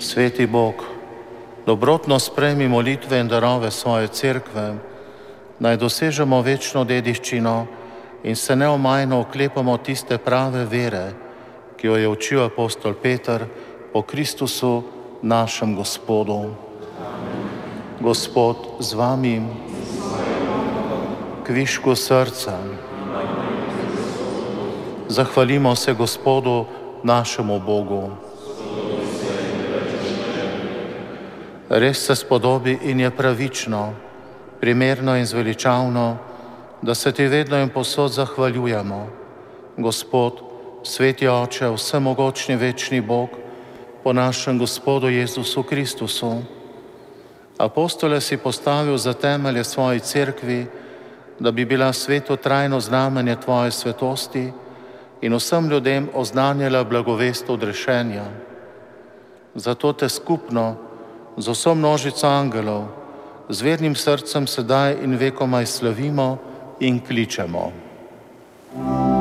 Sveti 0.00 0.46
Bog, 0.46 0.74
dobrotno 1.66 2.18
spremi 2.18 2.68
molitve 2.68 3.18
in 3.18 3.28
darove 3.28 3.70
svoje 3.70 4.08
cerkve, 4.08 4.74
naj 5.58 5.76
dosežemo 5.76 6.40
večno 6.40 6.84
dediščino 6.84 7.66
in 8.22 8.36
se 8.36 8.56
neomajno 8.56 9.20
oklepamo 9.20 9.76
tiste 9.76 10.18
prave 10.18 10.64
vere, 10.64 11.25
ki 11.86 11.88
jo 11.88 11.96
je 11.96 12.08
učil 12.08 12.42
apostol 12.42 12.98
Peter 12.98 13.46
po 13.94 14.02
Kristusu, 14.02 14.82
našem 15.22 15.78
Gospodu. 15.78 16.50
Gospod 18.02 18.82
z 18.82 18.90
vami, 18.98 19.38
kvišku 21.46 21.94
srca. 21.94 22.58
Zahvalimo 25.06 25.78
se 25.78 25.94
Gospodu, 25.94 26.66
našemu 27.06 27.54
Bogu. 27.62 28.10
Res 31.70 32.02
se 32.02 32.18
spodobi 32.18 32.82
in 32.82 33.06
je 33.06 33.14
pravično, 33.14 33.94
primerno 34.58 35.14
in 35.14 35.26
zveličavno, 35.26 36.18
da 36.82 36.98
se 36.98 37.14
ti 37.14 37.30
vedno 37.30 37.62
in 37.62 37.70
posod 37.70 38.10
zahvaljujemo. 38.10 39.06
Gospod, 39.78 40.45
sveti 40.86 41.28
Oče, 41.28 41.68
vsemogočni 41.68 42.56
večni 42.56 43.00
Bog, 43.00 43.28
po 44.04 44.12
našem 44.12 44.58
Gospodu 44.58 45.08
Jezusu 45.08 45.62
Kristusu. 45.62 46.42
Apostole 47.58 48.20
si 48.20 48.36
postavil 48.36 48.96
za 48.98 49.12
temelje 49.12 49.64
svoji 49.64 50.00
cerkvi, 50.00 50.66
da 51.38 51.50
bi 51.50 51.64
bila 51.64 51.92
sveto 51.92 52.36
trajno 52.36 52.80
znamenje 52.80 53.36
tvoje 53.40 53.70
svetosti 53.70 54.52
in 55.20 55.34
vsem 55.34 55.68
ljudem 55.68 56.08
oznanjala 56.14 56.84
blagovest 56.84 57.50
odrešenja. 57.50 58.24
Zato 59.54 59.92
te 59.92 60.08
skupno, 60.08 60.76
z 61.36 61.48
vso 61.48 61.74
množico 61.74 62.26
angelov, 62.26 62.84
z 63.48 63.62
vernim 63.62 63.94
srcem 63.94 64.46
sedaj 64.46 64.96
in 65.02 65.16
vekomaj 65.16 65.66
slavimo 65.66 66.38
in 66.80 67.00
kličemo. 67.00 67.72
Svet, 68.72 69.15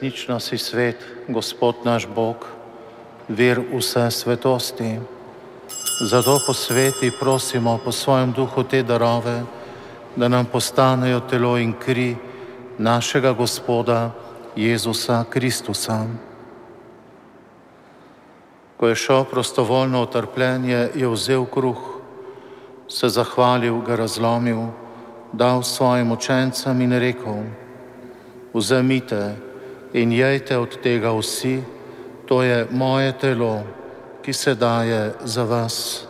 Resnično 0.00 0.40
si 0.40 0.58
svet, 0.58 0.96
Gospod 1.28 1.84
naš 1.84 2.06
Bog, 2.08 2.46
vir 3.28 3.60
vse 3.68 4.10
svetosti. 4.10 4.96
Zato 6.08 6.38
posveti 6.46 7.10
prosimo 7.20 7.78
po 7.84 7.92
svojem 7.92 8.32
duhu 8.32 8.62
te 8.64 8.82
darove, 8.82 9.42
da 10.16 10.28
nam 10.28 10.46
postanejo 10.46 11.20
telo 11.20 11.58
in 11.58 11.74
kri 11.76 12.16
našega 12.78 13.32
Gospoda 13.32 14.10
Jezusa 14.56 15.24
Kristusa. 15.30 16.06
Ko 18.76 18.88
je 18.88 18.94
šel 18.94 19.24
prostovoljno 19.24 20.02
v 20.02 20.10
trpljenje, 20.10 20.88
je 20.94 21.08
vzel 21.12 21.44
kruh, 21.44 22.00
se 22.88 23.08
zahvalil, 23.08 23.82
ga 23.84 24.00
razlomil, 24.00 24.72
dal 25.32 25.62
svojim 25.62 26.12
učencem 26.12 26.80
in 26.80 26.92
rekel: 26.92 27.44
Vzemite 28.54 29.49
in 29.92 30.12
jejte 30.12 30.58
od 30.58 30.80
tega 30.82 31.10
vsi, 31.12 31.62
to 32.26 32.42
je 32.42 32.66
moje 32.70 33.12
telo, 33.18 33.64
ki 34.22 34.32
se 34.32 34.54
daje 34.54 35.12
za 35.24 35.44
vas. 35.44 36.06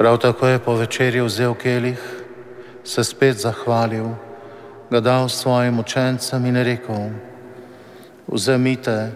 Prav 0.00 0.16
tako 0.16 0.46
je 0.46 0.58
po 0.58 0.74
večerji 0.74 1.20
vzel 1.20 1.54
kelih, 1.54 2.00
se 2.84 3.04
spet 3.04 3.36
zahvalil, 3.36 4.29
ga 4.90 5.00
dal 5.00 5.28
svojim 5.28 5.78
učencem 5.78 6.46
in 6.46 6.56
rekel: 6.56 7.10
Vzemite 8.26 9.12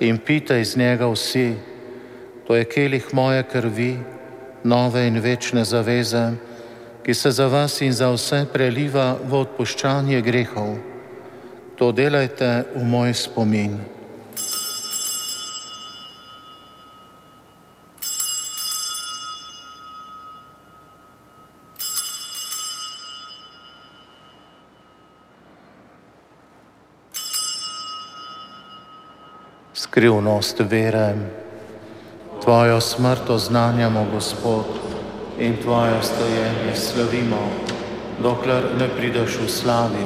in 0.00 0.18
pite 0.18 0.60
iz 0.60 0.76
njega 0.76 1.06
vsi, 1.06 1.54
to 2.46 2.56
je 2.56 2.64
kelih 2.64 3.14
moje 3.14 3.42
krvi, 3.42 3.98
nove 4.64 5.06
in 5.06 5.20
večne 5.20 5.64
zaveze, 5.64 6.32
ki 7.02 7.14
se 7.14 7.30
za 7.30 7.46
vas 7.46 7.80
in 7.80 7.92
za 7.92 8.10
vse 8.10 8.46
preliva 8.52 9.16
v 9.28 9.34
odpuščanje 9.34 10.20
grehov. 10.22 10.76
To 11.76 11.92
delajte 11.92 12.64
v 12.74 12.84
moj 12.84 13.14
spomin. 13.14 13.95
Skrivnost 29.96 30.60
vere, 30.60 31.14
Tvojo 32.44 32.80
smrt 32.80 33.30
oznanjamo, 33.30 34.06
Gospod, 34.12 34.64
in 35.40 35.56
Tvoje 35.56 36.02
stojenje 36.02 36.76
slavimo, 36.76 37.40
dokler 38.22 38.64
ne 38.78 38.88
prideš 38.88 39.38
v 39.40 39.48
slavi. 39.48 40.04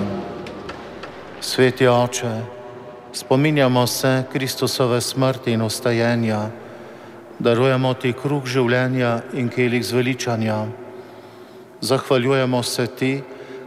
Sveti 1.40 1.88
Oče, 1.88 2.30
spominjamo 3.12 3.86
se 3.86 4.22
Kristusove 4.32 5.00
smrti 5.00 5.52
in 5.52 5.62
ostajenja, 5.62 6.38
darujemo 7.38 7.94
Ti 7.94 8.12
kruh 8.12 8.46
življenja 8.46 9.18
in 9.34 9.50
kelih 9.50 9.82
zveličanja. 9.84 10.66
Zahvaljujemo 11.80 12.62
se 12.62 12.86
Ti, 12.86 13.22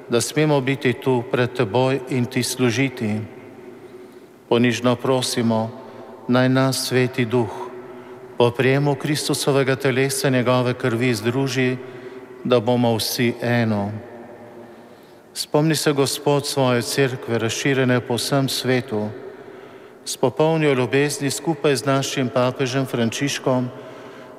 da 0.09 0.21
smemo 0.21 0.61
biti 0.61 0.93
tu 0.93 1.23
pred 1.31 1.51
Teboj 1.51 1.99
in 2.09 2.25
Ti 2.25 2.43
služiti. 2.43 3.19
Ponižno 4.49 4.95
prosimo, 4.95 5.82
naj 6.27 6.49
nas 6.49 6.87
sveti 6.87 7.25
duh 7.25 7.63
po 8.37 8.51
prijemu 8.51 8.95
Kristusovega 8.95 9.75
telesa 9.75 10.29
njegove 10.29 10.73
krvi 10.73 11.13
združi, 11.13 11.77
da 12.43 12.59
bomo 12.59 12.95
vsi 12.95 13.33
eno. 13.41 13.91
Spomni 15.33 15.75
se 15.75 15.93
Gospod 15.93 16.47
svoje 16.47 16.81
cerkve, 16.81 17.37
razširjene 17.39 17.99
po 17.99 18.15
vsem 18.15 18.49
svetu, 18.49 19.09
s 20.05 20.17
popolnjo 20.17 20.73
ljubezni 20.73 21.31
skupaj 21.31 21.75
z 21.75 21.85
našim 21.85 22.29
papežem 22.29 22.85
Frančiškom, 22.85 23.69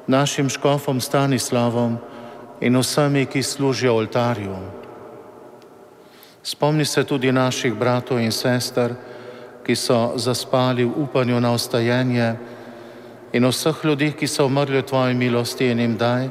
našim 0.07 0.49
škofom 0.49 1.01
Stanislavom 1.01 1.97
in 2.61 2.77
vsemi, 2.77 3.27
ki 3.27 3.43
služijo 3.43 3.97
oltarju. 3.97 4.57
Spomni 6.43 6.85
se 6.85 7.05
tudi 7.05 7.33
naših 7.33 7.75
bratov 7.75 8.21
in 8.21 8.33
sester, 8.33 8.95
ki 9.65 9.77
so 9.77 10.13
zaspali 10.17 10.85
v 10.85 10.93
upanju 10.93 11.41
na 11.41 11.53
ostajenje 11.53 12.37
in 13.33 13.45
vseh 13.49 13.85
ljudi, 13.85 14.13
ki 14.13 14.29
so 14.29 14.47
umrli 14.47 14.79
v 14.79 14.87
Tvoji 14.87 15.15
milosti 15.15 15.73
in 15.73 15.81
jim 15.81 15.97
daj, 15.97 16.29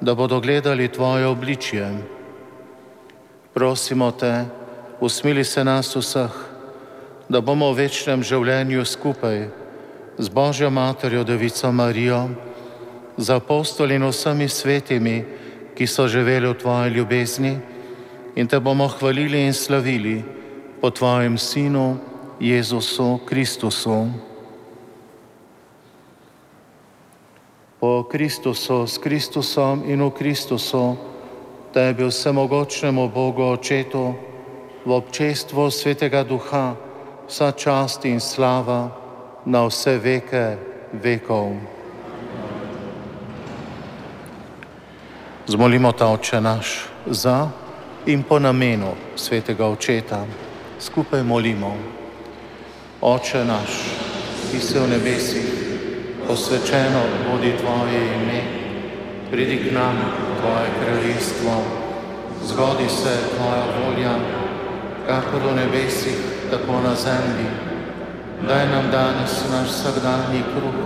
da 0.00 0.14
bodo 0.14 0.40
gledali 0.40 0.88
Tvoje 0.88 1.26
obličje. 1.26 1.90
Prosimo 3.54 4.10
Te, 4.10 4.46
usmili 5.00 5.44
se 5.44 5.64
nas 5.64 5.96
vseh, 5.96 6.32
da 7.28 7.40
bomo 7.40 7.72
v 7.72 7.84
večnem 7.84 8.22
življenju 8.22 8.84
skupaj 8.84 9.48
z 10.18 10.28
Božjo 10.28 10.70
Materjo 10.70 11.24
Devico 11.24 11.72
Marijo, 11.72 12.30
z 13.16 13.28
apostoli 13.30 13.94
in 13.98 14.06
vsemi 14.08 14.48
svetimi, 14.48 15.24
ki 15.74 15.86
so 15.86 16.08
živeli 16.08 16.48
v 16.48 16.54
Tvoji 16.54 16.94
ljubezni 16.94 17.58
in 18.36 18.48
Te 18.48 18.60
bomo 18.60 18.88
hvalili 18.88 19.44
in 19.46 19.52
slavili 19.52 20.22
po 20.80 20.90
Tvojem 20.90 21.38
Sinu 21.38 22.11
Jezusu 22.42 23.20
Kristusu. 23.24 24.10
Po 27.78 28.02
Kristusu, 28.02 28.86
s 28.86 28.98
Kristusom 28.98 29.86
in 29.86 30.02
v 30.02 30.10
Kristusu, 30.10 30.98
Tebi 31.70 32.02
vsemogočnemu 32.04 33.08
Bogu 33.08 33.46
Očetu, 33.46 34.14
v 34.82 34.90
občestvu 34.90 35.70
Svetega 35.70 36.26
Duha, 36.26 36.74
vsa 37.30 37.54
čast 37.54 38.02
in 38.10 38.18
slava 38.18 38.90
na 39.46 39.62
vse 39.70 40.02
veke 40.02 40.58
vekov. 40.98 41.54
Zmolimo 45.46 45.94
ta 45.94 46.10
oče 46.10 46.42
naš 46.42 46.90
za 47.06 47.50
in 48.06 48.26
po 48.26 48.42
namenu 48.42 48.98
svetega 49.14 49.66
očeta. 49.66 50.26
Skupaj 50.82 51.22
molimo. 51.22 52.01
Oče 53.02 53.40
naš, 53.44 53.98
ki 54.46 54.60
si 54.62 54.78
v 54.78 54.86
nebesih, 54.86 55.46
posvečeno 56.22 57.00
bodi 57.26 57.50
Tvoje 57.58 57.98
ime, 57.98 58.42
pridi 59.30 59.56
k 59.58 59.74
nam 59.74 59.98
Tvoje 60.38 60.68
kraljestvo, 60.78 61.54
zgodi 62.46 62.86
se 62.86 63.16
Tvoja 63.34 63.64
volja, 63.74 64.14
kakor 65.02 65.42
v 65.50 65.56
nebesih, 65.56 66.14
tako 66.50 66.78
na 66.86 66.94
zemlji. 66.94 67.50
Daj 68.46 68.70
nam 68.70 68.86
danes 68.94 69.34
naš 69.50 69.68
vsakdanji 69.74 70.46
kruh 70.54 70.78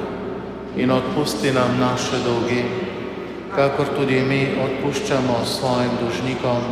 in 0.81 0.90
odpusti 0.90 1.52
nam 1.52 1.76
naše 1.81 2.24
dolge, 2.24 2.64
kakor 3.52 3.92
tudi 3.92 4.24
mi 4.24 4.57
odpuščamo 4.64 5.44
svojim 5.44 5.92
dužnikom 6.00 6.64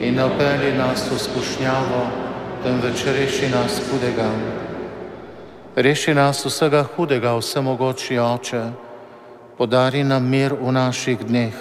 in 0.00 0.16
ne 0.16 0.24
opeli 0.24 0.72
nas 0.72 1.04
v 1.12 1.20
skušnjavo, 1.20 2.23
temveč 2.64 3.04
reši 3.04 3.48
nas 3.52 3.76
hudega. 3.90 4.30
Reši 5.76 6.14
nas 6.16 6.40
vsega 6.46 6.80
hudega, 6.96 7.34
vsemogoči 7.36 8.16
oče, 8.18 8.62
podari 9.58 10.00
nam 10.04 10.24
mir 10.24 10.54
v 10.56 10.72
naših 10.72 11.26
dneh. 11.28 11.52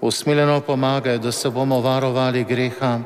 Usmiljeno 0.00 0.60
pomagaj, 0.60 1.18
da 1.18 1.32
se 1.32 1.48
bomo 1.50 1.80
varovali 1.80 2.44
greha, 2.44 3.00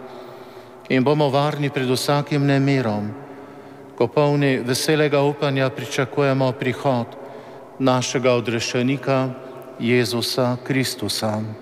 in 0.88 1.04
bomo 1.04 1.30
varni 1.30 1.70
pred 1.70 1.86
vsakim 1.86 2.46
nemirom, 2.46 3.12
ko 3.94 4.08
polni 4.10 4.58
veselega 4.66 5.22
upanja 5.22 5.70
pričakujemo 5.70 6.52
prihod 6.52 7.06
našega 7.78 8.34
odrešenika 8.34 9.28
Jezusa 9.78 10.56
Kristusa. 10.66 11.61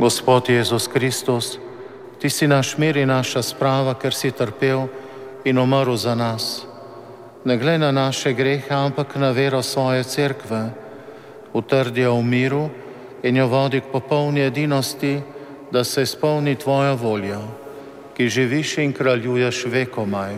Gospod 0.00 0.48
Jezus 0.48 0.88
Kristus, 0.88 1.60
Ti 2.20 2.28
si 2.28 2.44
naš 2.44 2.76
mir 2.76 3.00
in 3.00 3.08
naša 3.08 3.40
sprava, 3.40 3.96
ker 3.96 4.12
si 4.12 4.28
trpel 4.28 4.92
in 5.44 5.56
umrl 5.56 5.96
za 5.96 6.12
nas. 6.12 6.68
Ne 7.48 7.56
glej 7.56 7.80
na 7.80 7.88
naše 7.92 8.36
grehe, 8.36 8.68
ampak 8.68 9.16
na 9.16 9.32
vero 9.32 9.64
svoje 9.64 10.04
cerkve 10.04 10.68
utrdijo 11.56 12.20
v 12.20 12.24
miru 12.24 12.68
in 13.24 13.36
jo 13.36 13.48
vodi 13.48 13.80
k 13.80 13.88
popolni 13.88 14.44
edinosti, 14.44 15.20
da 15.72 15.84
se 15.84 16.02
izpolni 16.02 16.56
tvoja 16.60 16.92
volja, 16.92 17.40
ki 18.12 18.28
živiš 18.28 18.78
in 18.84 18.92
kraljuješ 18.92 19.64
vekomaj. 19.64 20.36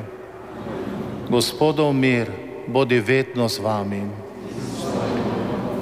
Gospodov 1.31 1.95
mir, 1.95 2.31
bodi 2.67 3.01
vedno 3.01 3.49
z 3.49 3.59
vami. 3.59 4.03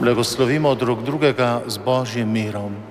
Blagoslovimo 0.00 0.74
drug 0.74 1.04
drugega 1.04 1.60
z 1.66 1.76
Božjim 1.76 2.32
mirom. 2.32 2.89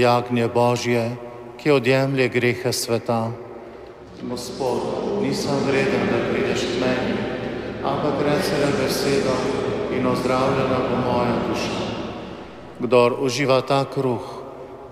Jagnje 0.00 0.48
Božje, 0.48 1.16
ki 1.58 1.70
odjemlje 1.70 2.28
grehe 2.28 2.72
sveta. 2.72 3.30
Gospod, 4.22 4.80
nisem 5.22 5.58
vreden, 5.66 6.06
da 6.10 6.18
prideš 6.30 6.60
k 6.60 6.74
meni, 6.80 7.14
ampak 7.84 8.22
reci 8.22 8.54
na 8.62 8.70
besedo 8.78 9.34
in 9.94 10.06
ozdravljena 10.06 10.78
bo 10.90 10.96
moja 11.06 11.36
duša. 11.48 11.78
Kdor 12.78 13.18
uživa 13.20 13.60
ta 13.60 13.84
kruh, 13.84 14.22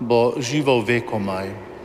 bo 0.01 0.35
živo 0.39 0.81
vekomaj. 0.83 1.76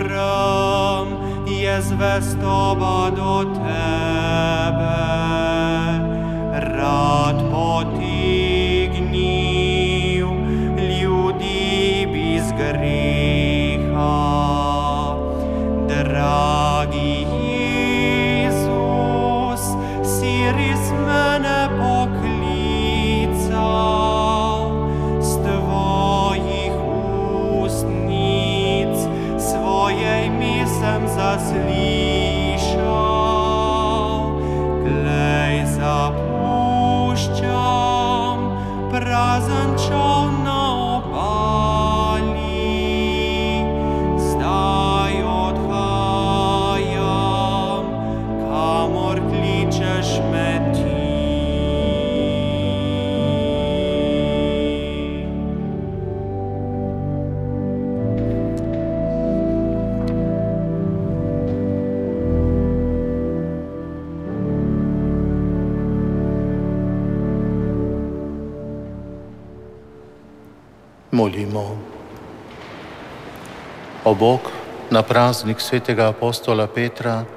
e 1.47 1.81
zvestoba 1.81 3.11
do 3.11 3.45
tebe, 3.45 4.97
rad 6.77 7.39
potim. 7.51 8.16
Molimo. 71.37 71.77
O 74.05 74.15
Bog, 74.15 74.41
na 74.91 75.03
praznik 75.03 75.61
svetega 75.61 76.09
apostola 76.09 76.65
Petra 76.67 77.29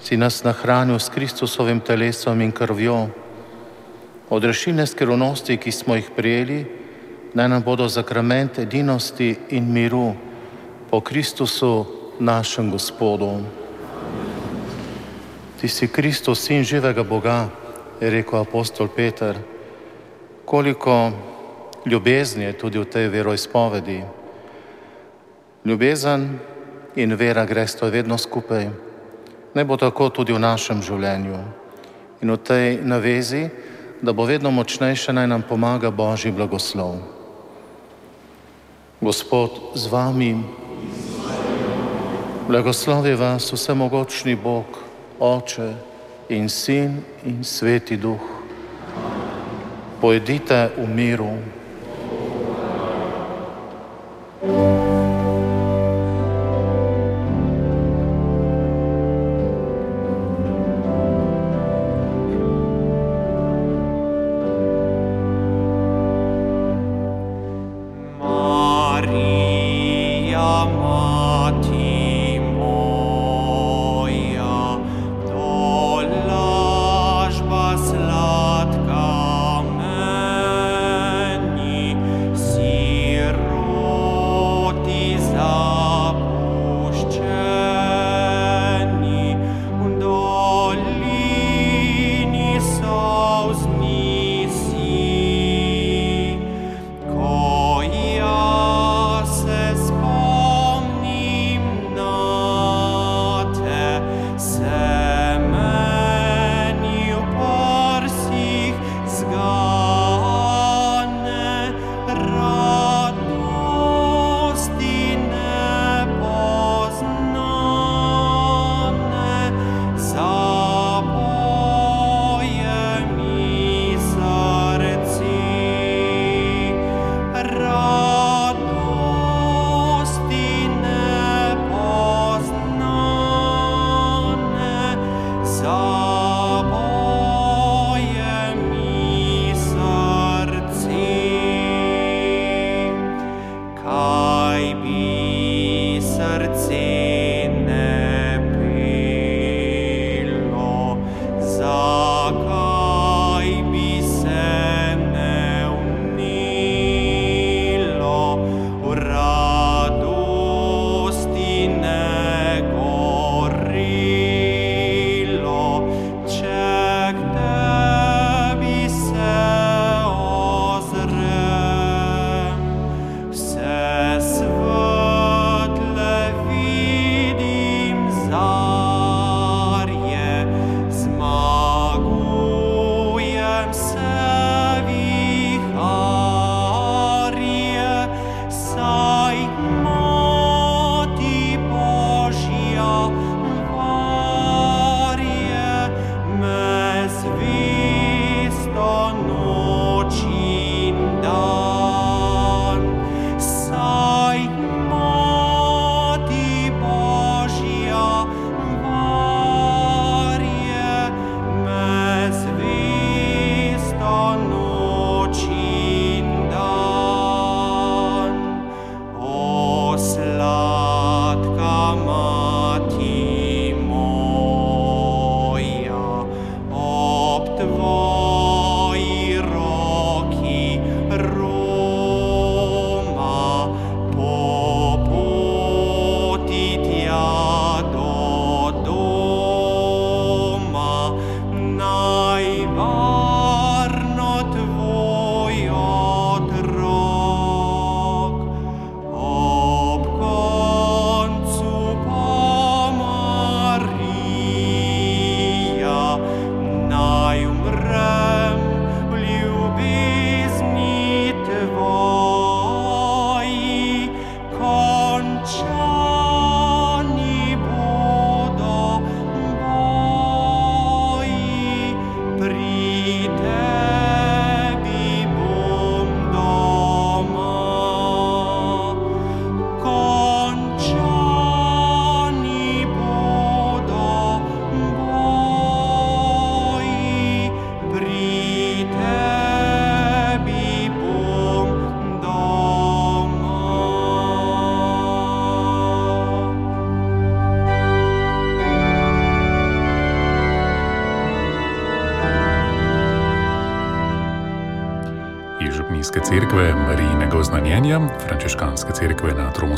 si 0.00 0.16
nas 0.16 0.40
nahranil 0.40 0.96
s 0.96 1.12
Kristusovim 1.12 1.80
telesom 1.84 2.40
in 2.40 2.52
krvjo. 2.52 3.12
Odrešilne 4.32 4.86
skrivnosti, 4.86 5.60
ki 5.60 5.72
smo 5.72 5.92
jih 5.94 6.08
prijeli, 6.16 6.64
naj 7.34 7.48
nam 7.48 7.62
bodo 7.62 7.84
zakrament 7.88 8.58
edinosti 8.58 9.36
in 9.52 9.68
miru 9.68 10.14
po 10.88 11.04
Kristusu, 11.04 11.84
našem 12.20 12.70
Gospodu. 12.70 13.44
Ti 15.60 15.68
si 15.68 15.88
Kristus, 15.88 16.40
sin 16.40 16.64
živega 16.64 17.04
Boga, 17.04 17.48
je 18.00 18.08
rekel 18.10 18.40
apostol 18.40 18.88
Peter. 18.88 19.36
Koliko 20.44 21.12
ljubezni 21.86 22.44
je 22.44 22.58
tudi 22.58 22.78
v 22.78 22.84
tej 22.84 23.08
veroizpovedi. 23.08 24.02
Ljubezen 25.64 26.38
in 26.96 27.14
vera 27.14 27.44
gresta 27.46 27.88
vedno 27.88 28.18
skupaj. 28.18 28.68
Ne 29.54 29.64
bo 29.64 29.76
tako 29.76 30.08
tudi 30.08 30.32
v 30.32 30.40
našem 30.40 30.82
življenju. 30.82 31.38
In 32.22 32.30
v 32.30 32.36
tej 32.36 32.78
navezi, 32.82 33.48
da 34.02 34.12
bo 34.12 34.24
vedno 34.24 34.50
močnejša, 34.50 35.12
naj 35.12 35.26
nam 35.28 35.42
pomaga 35.42 35.90
Božji 35.90 36.32
blagoslov. 36.32 36.98
Gospod 39.00 39.76
z 39.76 39.86
vami, 39.92 40.32
blagoslovi 42.48 43.14
vas 43.14 43.52
vsemogočni 43.52 44.36
Bog, 44.36 44.80
Oče 45.20 45.74
in 46.28 46.48
Sin 46.48 47.04
in 47.24 47.44
Sveti 47.44 47.96
Duh. 47.96 48.20
Pojdite 50.00 50.72
v 50.76 50.88
miru. 50.88 51.63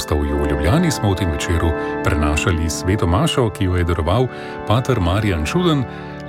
Tromostovju 0.07 0.39
v 0.39 0.51
Ljubljani, 0.51 0.91
smo 0.91 1.11
v 1.11 1.15
tem 1.19 1.31
večeru 1.35 1.71
prenašali 2.05 2.71
sveto 2.71 3.07
mašo, 3.07 3.51
ki 3.51 3.65
jo 3.65 3.75
je 3.75 3.85
daroval 3.85 4.29
pater 4.67 5.01
Marjan 5.01 5.43
Čuden, 5.47 5.83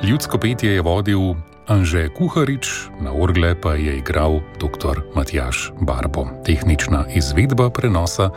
ljudsko 0.04 0.38
petje 0.38 0.74
je 0.74 0.82
vodil 0.82 1.36
Anže 1.68 2.10
Kuharič, 2.10 2.90
na 3.02 3.14
orgle 3.14 3.54
pa 3.62 3.78
je 3.78 3.98
igral 3.98 4.42
dr. 4.58 5.02
Matjaš 5.16 5.72
Barbo. 5.82 6.26
Tehnična 6.46 7.06
izvedba 7.14 7.70
prenosa 7.70 8.30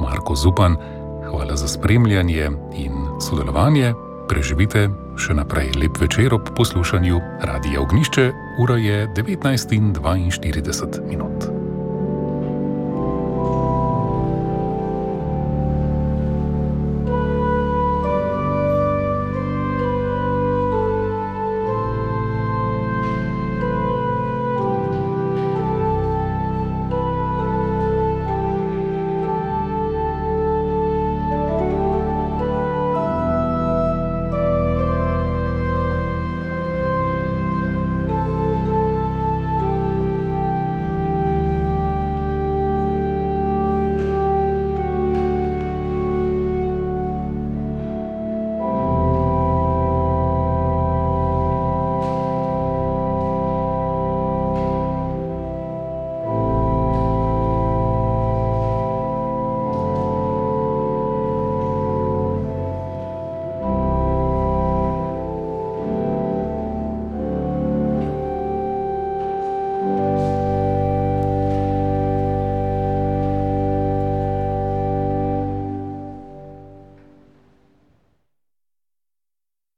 Marko 0.00 0.34
Zupan. 0.34 0.74
Hvala 1.30 1.56
za 1.56 1.68
spremljanje 1.68 2.50
in 2.74 2.92
sodelovanje. 3.22 3.94
Preživite 4.28 4.88
še 5.14 5.34
naprej 5.34 5.78
lep 5.78 6.00
večer 6.00 6.34
ob 6.34 6.50
poslušanju 6.56 7.20
Radia 7.40 7.80
Ognišče, 7.80 8.32
ura 8.58 8.76
je 8.76 9.06
19:42 9.14 11.06
minut. 11.06 11.57